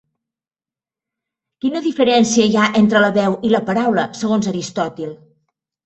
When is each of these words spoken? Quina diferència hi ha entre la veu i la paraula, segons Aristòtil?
Quina 1.67 1.83
diferència 1.89 2.47
hi 2.53 2.57
ha 2.63 2.71
entre 2.83 3.05
la 3.07 3.13
veu 3.21 3.39
i 3.51 3.55
la 3.57 3.65
paraula, 3.71 4.11
segons 4.25 4.53
Aristòtil? 4.55 5.19